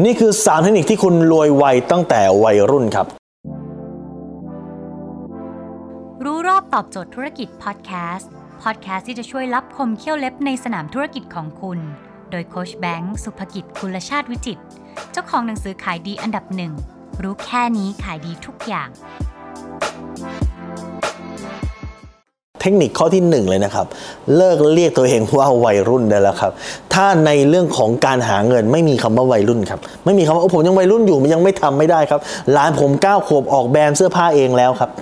[0.00, 3.06] นี่คือสารเทคนิคที่คุณรวยไวตั้งแต่วัยรุ่นครับ
[6.24, 8.30] รู้รอบตอบโจทย์ธุรกิจพอดแคสต์
[8.62, 11.78] พอดแคสต์ที่จะช่วยรับคมเขี้ยวเล็บในสนามธุรกิจของคุณ
[12.30, 14.62] โดยโคชแบงค์สุภกิจคุลชาติวิจิตร
[15.12, 16.72] เจ้าของหนังสือขายดีอันดับหนึ่ง
[17.22, 18.88] รู้แค่นี้ขายดีทุกอย่าง
[22.62, 23.86] เทคนิคข้อที่หนึ่งเลยนะครับ
[24.36, 26.52] เลิกเรียกตัวเองว่าวัยรุ่นได้แล้วครับ
[26.94, 32.20] ถ้าในเรื่องของการหาเงินไม่มีคำว่าวัยรุ่นครับ ไม่มีคำว่าโอ้ผมยังวัยรุ่นอยู่มันยังไม่ทำไม่ได้ครับ
[32.56, 34.92] ร้านผม9ขวบออกแบรนด์เสื้อผ้าเองแล้วครับ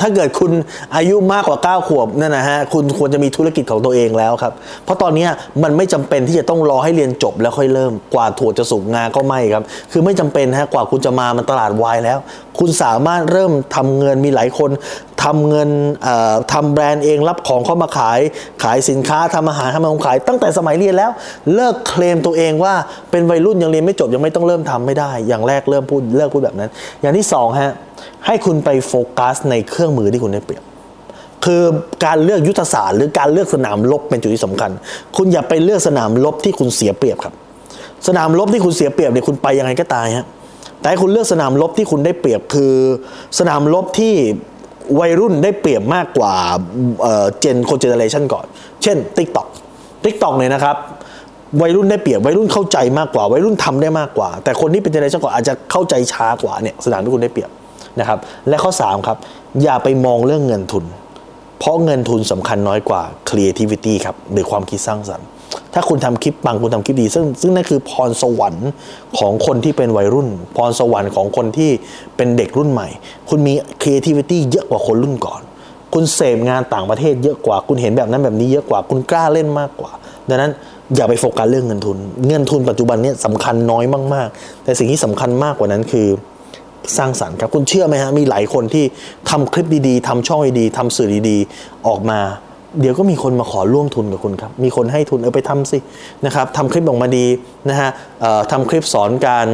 [0.00, 0.52] ถ้าเกิดคุณ
[0.96, 4.52] อายุมากกว่า 9 ขวบนั่นนะฮะคุณควรจะมีธุรกิจของตัวเองแล้วครับ
[4.84, 5.26] เพราะตอนนี้
[5.62, 12.18] มันไม่จำเป็นที่จะต้องรอให้เรียนจบแล้วค่อยเริ่มกว่าถั่วจะสุกงาก็ไม่ครับ คือไม่จำเป็นฮะกว่าคุณจะมามันตลาดวายแล้ว
[12.60, 14.70] คุณสามารถเริ่มทำเงินมีหลายคน
[15.24, 15.68] ทำเงิน
[16.02, 18.20] เอ่อทำแบรนด์เองรับของเข้ามาขาย
[18.62, 21.10] ขายสินค้าทำอาหารทำขนมขาย ตั้งแต่สมัยเรียนแล้ว
[21.54, 22.74] เลิกเคลมตัวเองว่า
[23.10, 27.72] เป็นวัยรุ่นยังเรียนไม่จบยังไม่ต้องเริ่มทำไม่ได้ อย่างแรกเริ่มพูดเลิกพูดแบบนั้น อย่างที่สองฮะ
[28.26, 30.62] ให้คุณไปโฟกัสในเครื่องมือที่คุณได้เปรียบ
[31.44, 31.62] คือ
[32.04, 34.70] การเลือกยุทธศาสตร์หรือการเลือกสนามรบเป็นจุดที่สำคัญ
[35.16, 37.34] คุณอย่าไปเลือกสนามรบที่คุณเสียเปรียบครับ
[38.08, 40.26] สนามรบที่คุณเสียเปรียบเนี่ยคุณไปยังไงก็ตายฮะ
[40.80, 42.74] แต่ให้คุณเลือกสนามรบที่คุณได้เปรียบคือ
[43.38, 44.14] สนามรบที่
[45.00, 46.34] วัยรุ่นได้เปรียบมากกว่า
[47.40, 48.46] เจนคนเจเนเรชันก่อน
[48.82, 49.48] เช่น TikTok
[50.04, 50.76] TikTok เนี่ยนะครับ
[51.62, 57.50] วัยรุ่นได้เปรียบวัยรุ่นเข้าใจมากกว่า วัยรุ่นทำได้มากกว่า แต่คนที่เป็นเจเนอเรชันก่อนอาจจะเข้าใจช้ากว่าเนี่ยสนามที่คุณได้เปรียบ
[58.00, 59.16] นะครับ และข้อ 3 ครับ
[59.62, 60.84] อย่าไปมองเรื่องเงินทุน
[61.58, 65.26] เพราะเงินทุนสำคัญน้อยกว่า creativity ครับหรือความคิดสร้างสรรค์
[65.74, 68.70] ถ้าคุณทำคลิปปังคุณทำคลิปดี ซึ่งซึ่งนั่นคือพรสวรรค์
[69.18, 71.70] ของคนที่เป็นวัยรุ่น พรสวรรค์ของคนที่
[72.16, 72.88] เป็นเด็กรุ่นใหม่
[73.28, 75.42] คุณมี creativity เยอะกว่าคนรุ่นก่อน
[75.94, 79.92] คุณเสพงานต่างประเทศเยอะกว่า คุณเห็นแบบนั้นแบบนี้เยอะกว่า คุณกล้าเล่นมากกว่า
[80.28, 80.52] ดังนั้น
[80.96, 81.96] อย่าไปโฟกัสเรื่องเงินทุน
[82.28, 83.84] เงินทุนปัจจุบันเนี้สำคัญน้อย
[84.14, 86.06] มาก ๆ แต่สิ่งที่สำคัญมากกว่านั้นคือ
[86.98, 88.84] สร้างสรรค์ครับคุณเชื่อไหมฮะมีหลายคนที่
[89.30, 92.20] ทำคลิปดีๆทำช่องดีๆทำสื่อดีๆ ออกมา
[92.80, 95.78] เดี๋ยวก็มีคนมาขอร่วมทุนกับคุณครับ มีคนให้ทุนเออไปทำสิ
[96.26, 97.26] นะครับทำคลิปออกมาดี
[97.68, 97.90] นะฮะ
[98.52, 99.48] ทำคลิปสอนการ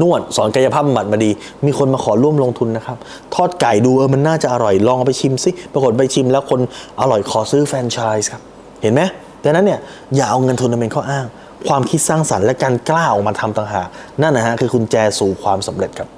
[0.00, 1.30] นวดสอนกายภาพบำบัดมาดี
[1.66, 2.96] มีคนมาขอร่วมลงทุนนะครับ
[3.34, 6.60] ทอดไก่ดูเออมันน่าจะอร่อยลองเอาไปชิมสิปรากฏไปชิมแล้วคน
[7.00, 8.42] อร่อยขอซื้อแฟรนไชส์ครับ
[8.82, 9.02] เห็นไหม
[9.44, 9.80] ดังนั้นเนี่ย
[10.16, 11.26] อย่าเอาเงินทุนมาเป็นข้ออ้าง
[11.68, 13.86] ความคิดสร้างสรรค์และการกล้าออกมาทำต่างหาก
[14.22, 16.08] นั่นนะฮะคือคุณแจสู่ความสำเร็จครับ